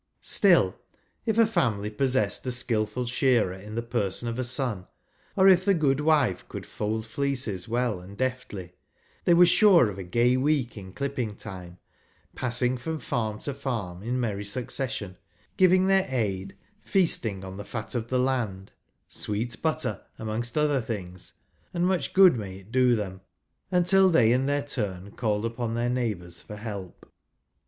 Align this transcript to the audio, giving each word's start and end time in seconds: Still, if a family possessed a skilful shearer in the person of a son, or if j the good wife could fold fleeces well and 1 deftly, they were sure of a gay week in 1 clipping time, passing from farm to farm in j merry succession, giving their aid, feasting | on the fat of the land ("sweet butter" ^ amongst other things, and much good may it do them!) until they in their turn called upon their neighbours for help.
Still, 0.23 0.73
if 1.27 1.37
a 1.37 1.45
family 1.45 1.91
possessed 1.91 2.43
a 2.47 2.51
skilful 2.51 3.05
shearer 3.05 3.53
in 3.53 3.75
the 3.75 3.83
person 3.83 4.27
of 4.27 4.39
a 4.39 4.43
son, 4.43 4.87
or 5.35 5.47
if 5.47 5.59
j 5.65 5.65
the 5.65 5.73
good 5.75 5.99
wife 5.99 6.43
could 6.49 6.65
fold 6.65 7.05
fleeces 7.05 7.67
well 7.67 7.99
and 7.99 8.13
1 8.13 8.15
deftly, 8.15 8.71
they 9.25 9.35
were 9.35 9.45
sure 9.45 9.89
of 9.91 9.99
a 9.99 10.03
gay 10.03 10.35
week 10.37 10.75
in 10.75 10.85
1 10.85 10.93
clipping 10.93 11.35
time, 11.35 11.77
passing 12.33 12.79
from 12.79 12.97
farm 12.97 13.39
to 13.41 13.53
farm 13.53 14.01
in 14.01 14.15
j 14.15 14.19
merry 14.19 14.43
succession, 14.43 15.17
giving 15.55 15.85
their 15.85 16.07
aid, 16.09 16.57
feasting 16.83 17.45
| 17.45 17.45
on 17.45 17.57
the 17.57 17.63
fat 17.63 17.93
of 17.93 18.07
the 18.07 18.17
land 18.17 18.71
("sweet 19.07 19.61
butter" 19.61 20.01
^ 20.03 20.03
amongst 20.19 20.57
other 20.57 20.81
things, 20.81 21.33
and 21.75 21.85
much 21.85 22.15
good 22.15 22.35
may 22.35 22.55
it 22.57 22.71
do 22.71 22.95
them!) 22.95 23.21
until 23.71 24.09
they 24.09 24.31
in 24.31 24.47
their 24.47 24.63
turn 24.63 25.11
called 25.11 25.45
upon 25.45 25.75
their 25.75 25.91
neighbours 25.91 26.41
for 26.41 26.55
help. 26.55 27.05